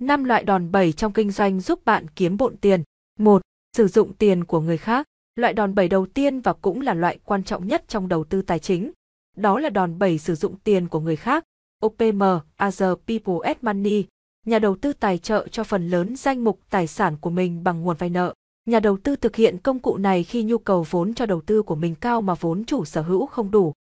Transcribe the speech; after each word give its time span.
5 0.00 0.24
loại 0.24 0.44
đòn 0.44 0.72
bẩy 0.72 0.92
trong 0.92 1.12
kinh 1.12 1.30
doanh 1.30 1.60
giúp 1.60 1.84
bạn 1.84 2.06
kiếm 2.08 2.36
bộn 2.36 2.56
tiền. 2.56 2.82
1. 3.18 3.42
Sử 3.76 3.88
dụng 3.88 4.12
tiền 4.12 4.44
của 4.44 4.60
người 4.60 4.78
khác. 4.78 5.06
Loại 5.36 5.52
đòn 5.52 5.74
bẩy 5.74 5.88
đầu 5.88 6.06
tiên 6.06 6.40
và 6.40 6.52
cũng 6.52 6.80
là 6.80 6.94
loại 6.94 7.18
quan 7.24 7.44
trọng 7.44 7.66
nhất 7.66 7.84
trong 7.88 8.08
đầu 8.08 8.24
tư 8.24 8.42
tài 8.42 8.58
chính. 8.58 8.92
Đó 9.36 9.58
là 9.58 9.70
đòn 9.70 9.98
bẩy 9.98 10.18
sử 10.18 10.34
dụng 10.34 10.56
tiền 10.64 10.88
của 10.88 11.00
người 11.00 11.16
khác. 11.16 11.44
OPM, 11.86 12.22
Other 12.66 12.92
People's 13.06 13.54
Money. 13.62 14.04
Nhà 14.46 14.58
đầu 14.58 14.76
tư 14.76 14.92
tài 14.92 15.18
trợ 15.18 15.48
cho 15.48 15.64
phần 15.64 15.88
lớn 15.88 16.16
danh 16.16 16.44
mục 16.44 16.60
tài 16.70 16.86
sản 16.86 17.16
của 17.20 17.30
mình 17.30 17.64
bằng 17.64 17.82
nguồn 17.82 17.96
vay 17.96 18.10
nợ. 18.10 18.34
Nhà 18.66 18.80
đầu 18.80 18.96
tư 18.96 19.16
thực 19.16 19.36
hiện 19.36 19.58
công 19.58 19.78
cụ 19.78 19.96
này 19.96 20.24
khi 20.24 20.42
nhu 20.42 20.58
cầu 20.58 20.86
vốn 20.90 21.14
cho 21.14 21.26
đầu 21.26 21.40
tư 21.40 21.62
của 21.62 21.74
mình 21.74 21.94
cao 21.94 22.22
mà 22.22 22.34
vốn 22.34 22.64
chủ 22.64 22.84
sở 22.84 23.02
hữu 23.02 23.26
không 23.26 23.50
đủ. 23.50 23.72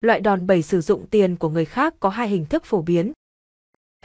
Loại 0.00 0.20
đòn 0.20 0.46
bẩy 0.46 0.62
sử 0.62 0.80
dụng 0.80 1.06
tiền 1.06 1.36
của 1.36 1.48
người 1.48 1.64
khác 1.64 1.94
có 2.00 2.08
hai 2.08 2.28
hình 2.28 2.46
thức 2.46 2.64
phổ 2.64 2.82
biến. 2.82 3.12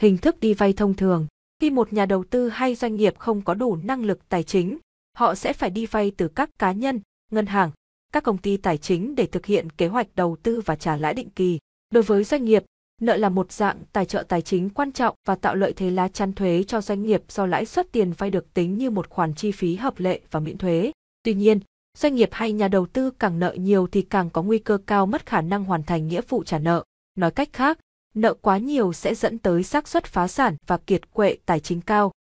Hình 0.00 0.18
thức 0.18 0.40
đi 0.40 0.54
vay 0.54 0.72
thông 0.72 0.94
thường. 0.94 1.26
Khi 1.60 1.70
một 1.70 1.92
nhà 1.92 2.06
đầu 2.06 2.24
tư 2.24 2.48
hay 2.48 2.74
doanh 2.74 2.96
nghiệp 2.96 3.18
không 3.18 3.42
có 3.42 3.54
đủ 3.54 3.76
năng 3.76 4.04
lực 4.04 4.28
tài 4.28 4.42
chính, 4.42 4.78
họ 5.16 5.34
sẽ 5.34 5.52
phải 5.52 5.70
đi 5.70 5.86
vay 5.86 6.12
từ 6.16 6.28
các 6.28 6.50
cá 6.58 6.72
nhân, 6.72 7.00
ngân 7.32 7.46
hàng, 7.46 7.70
các 8.12 8.22
công 8.22 8.38
ty 8.38 8.56
tài 8.56 8.78
chính 8.78 9.14
để 9.14 9.26
thực 9.26 9.46
hiện 9.46 9.70
kế 9.70 9.86
hoạch 9.86 10.06
đầu 10.14 10.36
tư 10.42 10.60
và 10.66 10.76
trả 10.76 10.96
lãi 10.96 11.14
định 11.14 11.30
kỳ. 11.30 11.58
Đối 11.90 12.02
với 12.02 12.24
doanh 12.24 12.44
nghiệp, 12.44 12.64
nợ 13.00 13.16
là 13.16 13.28
một 13.28 13.52
dạng 13.52 13.78
tài 13.92 14.04
trợ 14.04 14.22
tài 14.22 14.42
chính 14.42 14.70
quan 14.70 14.92
trọng 14.92 15.14
và 15.26 15.34
tạo 15.34 15.54
lợi 15.54 15.72
thế 15.72 15.90
lá 15.90 16.08
chắn 16.08 16.32
thuế 16.32 16.64
cho 16.66 16.80
doanh 16.80 17.02
nghiệp 17.02 17.22
do 17.28 17.46
lãi 17.46 17.66
suất 17.66 17.92
tiền 17.92 18.12
vay 18.18 18.30
được 18.30 18.54
tính 18.54 18.78
như 18.78 18.90
một 18.90 19.10
khoản 19.10 19.34
chi 19.34 19.52
phí 19.52 19.76
hợp 19.76 20.00
lệ 20.00 20.20
và 20.30 20.40
miễn 20.40 20.58
thuế. 20.58 20.92
Tuy 21.22 21.34
nhiên, 21.34 21.60
doanh 21.98 22.14
nghiệp 22.14 22.28
hay 22.32 22.52
nhà 22.52 22.68
đầu 22.68 22.86
tư 22.86 23.10
càng 23.10 23.38
nợ 23.38 23.54
nhiều 23.58 23.86
thì 23.86 24.02
càng 24.02 24.30
có 24.30 24.42
nguy 24.42 24.58
cơ 24.58 24.78
cao 24.86 25.06
mất 25.06 25.26
khả 25.26 25.40
năng 25.40 25.64
hoàn 25.64 25.82
thành 25.82 26.08
nghĩa 26.08 26.20
vụ 26.28 26.44
trả 26.44 26.58
nợ. 26.58 26.84
Nói 27.14 27.30
cách 27.30 27.48
khác, 27.52 27.78
nợ 28.14 28.34
quá 28.34 28.58
nhiều 28.58 28.92
sẽ 28.92 29.14
dẫn 29.14 29.38
tới 29.38 29.62
xác 29.62 29.88
suất 29.88 30.04
phá 30.04 30.28
sản 30.28 30.56
và 30.66 30.76
kiệt 30.76 31.12
quệ 31.12 31.36
tài 31.46 31.60
chính 31.60 31.80
cao. 31.80 32.12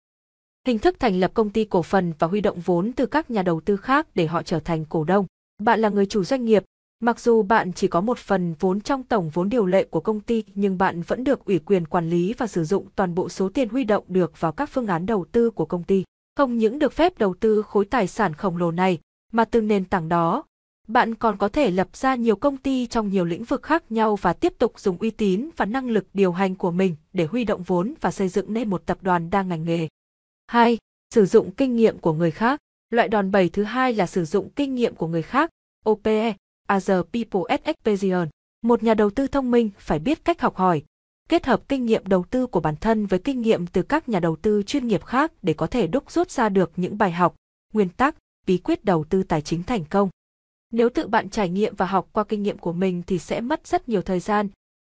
Hình 0.68 0.80
thức 0.80 1.00
thành 1.00 1.20
lập 1.20 1.32
công 1.34 1.50
ty 1.50 1.66
cổ 1.66 1.82
phần 1.82 2.14
và 2.20 2.28
huy 2.28 2.42
động 2.42 2.60
vốn 2.60 2.92
từ 2.94 3.06
các 3.06 3.32
nhà 3.32 3.44
đầu 3.44 3.62
tư 3.62 3.78
khác 3.78 4.08
để 4.16 4.28
họ 4.28 4.44
trở 4.44 4.60
thành 4.60 4.86
cổ 4.86 5.04
đông. 5.04 5.26
Bạn 5.60 5.80
là 5.80 5.90
người 5.90 6.06
chủ 6.06 6.24
doanh 6.24 6.46
nghiệp, 6.46 6.64
mặc 7.00 7.20
dù 7.20 7.42
bạn 7.44 7.74
chỉ 7.74 7.88
có 7.88 8.02
một 8.02 8.18
phần 8.18 8.56
vốn 8.60 8.82
trong 8.82 9.04
tổng 9.04 9.30
vốn 9.30 9.50
điều 9.50 9.66
lệ 9.66 9.84
của 9.84 10.00
công 10.00 10.20
ty 10.20 10.44
nhưng 10.56 10.78
bạn 10.78 11.02
vẫn 11.02 11.24
được 11.24 11.46
ủy 11.46 11.60
quyền 11.60 11.86
quản 11.86 12.10
lý 12.10 12.34
và 12.38 12.48
sử 12.48 12.64
dụng 12.64 12.88
toàn 12.96 13.16
bộ 13.16 13.30
số 13.30 13.50
tiền 13.50 13.70
huy 13.70 13.84
động 13.84 14.04
được 14.08 14.40
vào 14.40 14.52
các 14.52 14.70
phương 14.70 14.88
án 14.88 15.06
đầu 15.06 15.26
tư 15.32 15.50
của 15.50 15.66
công 15.66 15.84
ty. 15.84 16.04
Không 16.36 16.58
những 16.58 16.80
được 16.80 16.94
phép 16.94 17.18
đầu 17.18 17.34
tư 17.34 17.62
khối 17.62 17.86
tài 17.86 18.08
sản 18.08 18.34
khổng 18.34 18.58
lồ 18.58 18.72
này, 18.72 19.00
mà 19.32 19.46
từ 19.46 19.62
nền 19.62 19.86
tảng 19.86 20.10
đó, 20.10 20.44
bạn 20.90 21.16
còn 21.16 21.38
có 21.38 21.50
thể 21.50 21.72
lập 21.72 21.88
ra 21.94 22.16
nhiều 22.16 22.36
công 22.36 22.58
ty 22.58 22.88
trong 22.88 23.10
nhiều 23.10 23.26
lĩnh 23.26 23.44
vực 23.44 23.64
khác 23.64 23.92
nhau 23.92 24.16
và 24.16 24.34
tiếp 24.34 24.54
tục 24.58 24.80
dùng 24.80 24.98
uy 24.98 25.10
tín 25.10 25.50
và 25.58 25.66
năng 25.66 25.90
lực 25.90 26.08
điều 26.14 26.32
hành 26.32 26.56
của 26.56 26.72
mình 26.72 26.96
để 27.14 27.26
huy 27.26 27.44
động 27.44 27.64
vốn 27.64 27.94
và 28.02 28.12
xây 28.12 28.30
dựng 28.30 28.54
nên 28.54 28.70
một 28.70 28.86
tập 28.86 28.98
đoàn 29.02 29.30
đa 29.30 29.44
ngành 29.44 29.64
nghề. 29.64 29.88
2. 30.48 30.78
Sử 31.14 31.26
dụng 31.26 31.52
kinh 31.52 31.76
nghiệm 31.76 31.98
của 31.98 32.14
người 32.14 32.32
khác. 32.32 32.60
Loại 32.90 33.08
đòn 33.08 33.32
bẩy 33.32 33.50
thứ 33.50 33.64
hai 33.64 33.94
là 33.94 34.08
sử 34.08 34.26
dụng 34.26 34.50
kinh 34.50 34.76
nghiệm 34.76 34.96
của 34.96 35.08
người 35.08 35.22
khác, 35.22 35.50
OPE, 35.90 36.36
Other 36.76 37.00
People's 37.12 37.58
Experience. 37.64 38.30
Một 38.62 38.84
nhà 38.84 38.94
đầu 38.94 39.10
tư 39.10 39.28
thông 39.28 39.52
minh 39.52 39.70
phải 39.78 40.00
biết 40.00 40.26
cách 40.26 40.42
học 40.42 40.56
hỏi, 40.56 40.84
kết 41.30 41.46
hợp 41.46 41.62
kinh 41.70 41.86
nghiệm 41.86 42.06
đầu 42.06 42.26
tư 42.30 42.48
của 42.48 42.60
bản 42.60 42.76
thân 42.76 43.06
với 43.06 43.20
kinh 43.20 43.42
nghiệm 43.42 43.68
từ 43.68 43.82
các 43.82 44.10
nhà 44.10 44.20
đầu 44.20 44.36
tư 44.36 44.64
chuyên 44.64 44.88
nghiệp 44.88 45.06
khác 45.06 45.32
để 45.42 45.54
có 45.54 45.68
thể 45.68 45.88
đúc 45.88 46.12
rút 46.12 46.32
ra 46.32 46.50
được 46.50 46.72
những 46.76 46.98
bài 46.98 47.12
học, 47.12 47.36
nguyên 47.74 47.90
tắc, 47.90 48.16
bí 48.48 48.58
quyết 48.58 48.86
đầu 48.86 49.04
tư 49.10 49.24
tài 49.24 49.42
chính 49.42 49.64
thành 49.64 49.86
công. 49.86 50.10
Nếu 50.72 50.90
tự 50.90 51.08
bạn 51.08 51.30
trải 51.30 51.50
nghiệm 51.50 51.76
và 51.76 51.86
học 51.86 52.08
qua 52.12 52.24
kinh 52.24 52.44
nghiệm 52.44 52.58
của 52.58 52.74
mình 52.74 53.04
thì 53.08 53.20
sẽ 53.20 53.42
mất 53.42 53.68
rất 53.68 53.90
nhiều 53.90 54.02
thời 54.02 54.20
gian. 54.20 54.50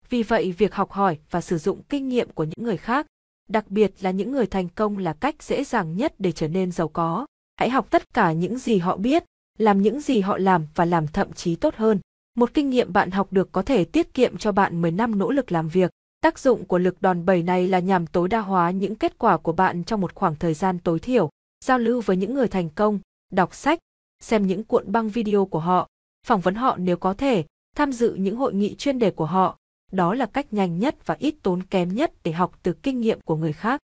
Vì 0.10 0.24
vậy 0.24 0.52
việc 0.52 0.74
học 0.74 0.92
hỏi 0.92 1.18
và 1.32 1.42
sử 1.42 1.58
dụng 1.58 1.82
kinh 1.90 2.10
nghiệm 2.10 2.30
của 2.30 2.44
những 2.44 2.66
người 2.66 2.78
khác, 2.78 3.08
đặc 3.50 3.72
biệt 3.72 3.92
là 4.02 4.12
những 4.12 4.32
người 4.32 4.46
thành 4.46 4.70
công 4.70 4.98
là 4.98 5.14
cách 5.14 5.44
dễ 5.44 5.64
dàng 5.64 5.98
nhất 5.98 6.14
để 6.20 6.32
trở 6.32 6.48
nên 6.48 6.72
giàu 6.72 6.88
có. 6.88 7.26
Hãy 7.58 7.70
học 7.70 7.88
tất 7.90 8.14
cả 8.14 8.32
những 8.32 8.58
gì 8.58 8.78
họ 8.78 8.98
biết, 8.98 9.24
làm 9.58 9.82
những 9.82 10.02
gì 10.02 10.20
họ 10.20 10.38
làm 10.38 10.68
và 10.76 10.86
làm 10.86 11.08
thậm 11.08 11.34
chí 11.34 11.56
tốt 11.56 11.76
hơn. 11.76 12.00
Một 12.36 12.54
kinh 12.54 12.70
nghiệm 12.70 12.94
bạn 12.94 13.12
học 13.12 13.34
được 13.34 13.52
có 13.52 13.62
thể 13.62 13.86
tiết 13.86 14.14
kiệm 14.14 14.38
cho 14.38 14.52
bạn 14.52 14.82
10 14.82 14.92
năm 14.92 15.20
nỗ 15.20 15.32
lực 15.32 15.52
làm 15.52 15.70
việc. 15.70 15.92
Tác 16.22 16.40
dụng 16.40 16.66
của 16.66 16.78
lực 16.78 17.02
đòn 17.02 17.26
bẩy 17.26 17.44
này 17.44 17.68
là 17.68 17.80
nhằm 17.80 18.08
tối 18.08 18.28
đa 18.28 18.40
hóa 18.40 18.72
những 18.72 18.96
kết 18.96 19.18
quả 19.18 19.38
của 19.38 19.52
bạn 19.52 19.84
trong 19.84 20.02
một 20.02 20.16
khoảng 20.16 20.36
thời 20.36 20.54
gian 20.54 20.80
tối 20.80 21.00
thiểu. 21.00 21.30
Giao 21.66 21.80
lưu 21.80 22.02
với 22.02 22.18
những 22.18 22.34
người 22.34 22.48
thành 22.48 22.70
công, 22.70 23.00
đọc 23.32 23.56
sách, 23.56 23.80
xem 24.20 24.48
những 24.48 24.64
cuộn 24.64 24.92
băng 24.92 25.10
video 25.10 25.46
của 25.46 25.60
họ, 25.60 25.88
phỏng 26.26 26.42
vấn 26.42 26.56
họ 26.56 26.78
nếu 26.78 26.98
có 26.98 27.14
thể, 27.14 27.46
tham 27.76 27.92
dự 27.92 28.14
những 28.14 28.36
hội 28.36 28.54
nghị 28.54 28.76
chuyên 28.76 29.00
đề 29.00 29.12
của 29.12 29.26
họ. 29.26 29.58
Đó 29.92 30.14
là 30.14 30.26
cách 30.26 30.54
nhanh 30.54 30.80
nhất 30.80 30.96
và 31.06 31.16
ít 31.20 31.36
tốn 31.44 31.64
kém 31.64 31.96
nhất 31.96 32.14
để 32.24 32.32
học 32.32 32.60
từ 32.64 32.74
kinh 32.74 33.00
nghiệm 33.00 33.20
của 33.22 33.36
người 33.36 33.54
khác. 33.54 33.82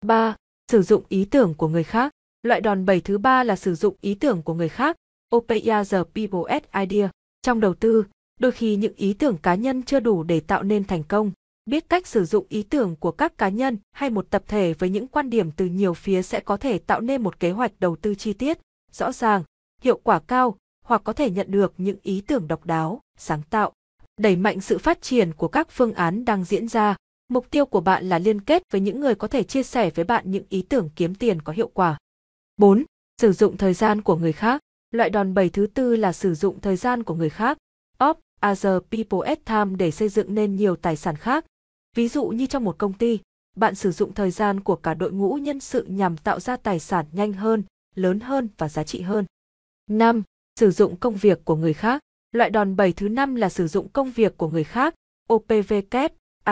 3. 0.00 0.36
Sử 0.72 0.82
dụng 0.82 1.02
ý 1.08 1.24
tưởng 1.24 1.54
của 1.54 1.68
người 1.68 1.84
khác. 1.84 2.12
Loại 2.42 2.60
đòn 2.60 2.86
bẩy 2.86 3.00
thứ 3.00 3.18
ba 3.18 3.44
là 3.44 3.56
sử 3.56 3.74
dụng 3.74 3.96
ý 4.00 4.14
tưởng 4.14 4.42
của 4.42 4.54
người 4.54 4.68
khác. 4.68 4.96
OPIA 5.36 5.84
the 5.84 5.98
people's 6.14 6.60
idea. 6.80 7.10
Trong 7.42 7.60
đầu 7.60 7.74
tư, 7.74 8.04
đôi 8.40 8.52
khi 8.52 8.76
những 8.76 8.94
ý 8.96 9.12
tưởng 9.12 9.36
cá 9.36 9.54
nhân 9.54 9.82
chưa 9.82 10.00
đủ 10.00 10.22
để 10.22 10.40
tạo 10.40 10.62
nên 10.62 10.84
thành 10.84 11.02
công. 11.04 11.32
Biết 11.66 11.88
cách 11.88 12.06
sử 12.06 12.24
dụng 12.24 12.46
ý 12.48 12.62
tưởng 12.62 12.96
của 12.96 13.12
các 13.12 13.38
cá 13.38 13.48
nhân 13.48 13.76
hay 13.92 14.10
một 14.10 14.30
tập 14.30 14.42
thể 14.48 14.72
với 14.72 14.90
những 14.90 15.06
quan 15.06 15.30
điểm 15.30 15.50
từ 15.50 15.66
nhiều 15.66 15.94
phía 15.94 16.22
sẽ 16.22 16.40
có 16.40 16.56
thể 16.56 16.78
tạo 16.78 17.00
nên 17.00 17.22
một 17.22 17.40
kế 17.40 17.50
hoạch 17.50 17.72
đầu 17.80 17.96
tư 17.96 18.14
chi 18.14 18.32
tiết, 18.32 18.58
rõ 18.92 19.12
ràng, 19.12 19.42
hiệu 19.82 20.00
quả 20.04 20.18
cao 20.18 20.56
hoặc 20.84 21.00
có 21.04 21.12
thể 21.12 21.30
nhận 21.30 21.50
được 21.50 21.74
những 21.78 21.96
ý 22.02 22.20
tưởng 22.20 22.48
độc 22.48 22.66
đáo, 22.66 23.00
sáng 23.18 23.42
tạo. 23.50 23.72
Đẩy 24.20 24.36
mạnh 24.36 24.60
sự 24.60 24.78
phát 24.78 25.02
triển 25.02 25.32
của 25.32 25.48
các 25.48 25.68
phương 25.70 25.92
án 25.92 26.24
đang 26.24 26.44
diễn 26.44 26.68
ra. 26.68 26.96
Mục 27.28 27.50
tiêu 27.50 27.66
của 27.66 27.80
bạn 27.80 28.08
là 28.08 28.18
liên 28.18 28.40
kết 28.40 28.62
với 28.72 28.80
những 28.80 29.00
người 29.00 29.14
có 29.14 29.28
thể 29.28 29.42
chia 29.42 29.62
sẻ 29.62 29.90
với 29.90 30.04
bạn 30.04 30.30
những 30.30 30.44
ý 30.48 30.62
tưởng 30.62 30.88
kiếm 30.96 31.14
tiền 31.14 31.42
có 31.42 31.52
hiệu 31.52 31.70
quả. 31.74 31.98
4. 32.56 32.84
Sử 33.20 33.32
dụng 33.32 33.56
thời 33.56 33.74
gian 33.74 34.02
của 34.02 34.16
người 34.16 34.32
khác. 34.32 34.60
Loại 34.90 35.10
đòn 35.10 35.34
bẩy 35.34 35.48
thứ 35.48 35.66
tư 35.66 35.96
là 35.96 36.12
sử 36.12 36.34
dụng 36.34 36.60
thời 36.60 36.76
gian 36.76 37.02
của 37.02 37.14
người 37.14 37.30
khác. 37.30 37.58
Op, 38.04 38.18
other 38.50 38.82
people's 38.90 39.36
time 39.44 39.76
để 39.76 39.90
xây 39.90 40.08
dựng 40.08 40.34
nên 40.34 40.56
nhiều 40.56 40.76
tài 40.76 40.96
sản 40.96 41.16
khác. 41.16 41.44
Ví 41.96 42.08
dụ 42.08 42.24
như 42.24 42.46
trong 42.46 42.64
một 42.64 42.78
công 42.78 42.92
ty, 42.92 43.18
bạn 43.56 43.74
sử 43.74 43.92
dụng 43.92 44.14
thời 44.14 44.30
gian 44.30 44.60
của 44.60 44.76
cả 44.76 44.94
đội 44.94 45.12
ngũ 45.12 45.34
nhân 45.34 45.60
sự 45.60 45.84
nhằm 45.88 46.16
tạo 46.16 46.40
ra 46.40 46.56
tài 46.56 46.78
sản 46.78 47.06
nhanh 47.12 47.32
hơn, 47.32 47.62
lớn 47.94 48.20
hơn 48.20 48.48
và 48.58 48.68
giá 48.68 48.84
trị 48.84 49.00
hơn. 49.00 49.24
5. 49.90 50.22
Sử 50.60 50.70
dụng 50.70 50.96
công 50.96 51.14
việc 51.14 51.44
của 51.44 51.56
người 51.56 51.74
khác. 51.74 52.02
Loại 52.32 52.50
đòn 52.50 52.76
bẩy 52.76 52.92
thứ 52.92 53.08
năm 53.08 53.34
là 53.34 53.48
sử 53.48 53.68
dụng 53.68 53.88
công 53.88 54.10
việc 54.10 54.36
của 54.36 54.48
người 54.48 54.64
khác, 54.64 54.94
OPVK, 55.32 55.96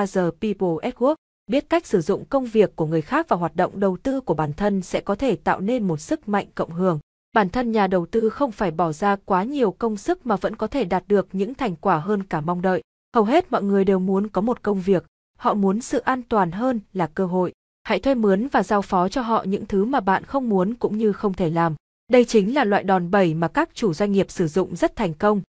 Other 0.03 0.25
People 0.41 0.77
at 0.83 0.95
Work. 0.95 1.15
Biết 1.47 1.69
cách 1.69 1.87
sử 1.87 2.01
dụng 2.01 2.25
công 2.25 2.47
việc 2.47 2.77
của 2.77 2.87
người 2.87 3.03
khác 3.03 3.29
và 3.29 3.37
hoạt 3.37 3.57
động 3.57 3.81
đầu 3.81 3.97
tư 3.97 4.21
của 4.21 4.35
bản 4.35 4.53
thân 4.53 4.83
sẽ 4.83 5.01
có 5.01 5.15
thể 5.15 5.37
tạo 5.37 5.61
nên 5.61 5.89
một 5.89 5.97
sức 6.01 6.29
mạnh 6.29 6.47
cộng 6.55 6.71
hưởng. 6.71 6.99
Bản 7.33 7.49
thân 7.49 7.73
nhà 7.73 7.87
đầu 7.87 8.07
tư 8.07 8.31
không 8.31 8.53
phải 8.53 8.71
bỏ 8.71 8.93
ra 8.93 9.17
quá 9.25 9.45
nhiều 9.45 9.71
công 9.71 9.97
sức 9.97 10.27
mà 10.27 10.37
vẫn 10.37 10.57
có 10.57 10.67
thể 10.67 10.85
đạt 10.85 11.05
được 11.09 11.29
những 11.33 11.55
thành 11.55 11.77
quả 11.77 11.99
hơn 11.99 12.23
cả 12.23 12.41
mong 12.41 12.63
đợi. 12.63 12.83
Hầu 13.15 13.25
hết 13.25 13.53
mọi 13.53 13.63
người 13.63 13.85
đều 13.85 13.99
muốn 13.99 14.29
có 14.29 14.41
một 14.41 14.63
công 14.63 14.81
việc, 14.81 15.07
họ 15.39 15.55
muốn 15.55 15.81
sự 15.81 15.99
an 15.99 16.23
toàn 16.23 16.51
hơn 16.53 16.81
là 16.93 17.07
cơ 17.07 17.27
hội. 17.27 17.53
Hãy 17.83 18.01
thuê 18.01 18.15
mướn 18.15 18.49
và 18.49 18.63
giao 18.63 18.83
phó 18.83 19.09
cho 19.09 19.23
họ 19.23 19.43
những 19.43 19.67
thứ 19.67 19.85
mà 19.85 20.01
bạn 20.01 20.25
không 20.25 20.49
muốn 20.49 20.75
cũng 20.75 20.99
như 20.99 21.13
không 21.13 21.35
thể 21.35 21.51
làm. 21.51 21.75
Đây 22.11 22.25
chính 22.25 22.55
là 22.55 22.65
loại 22.65 22.83
đòn 22.83 23.11
bẩy 23.11 23.35
mà 23.35 23.49
các 23.49 23.69
chủ 23.75 23.95
doanh 23.95 24.13
nghiệp 24.13 24.31
sử 24.31 24.49
dụng 24.49 24.77
rất 24.77 24.97
thành 24.97 25.15
công. 25.15 25.43